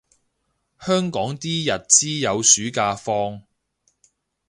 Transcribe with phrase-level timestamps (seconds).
[0.79, 3.43] 香港啲日資有暑假放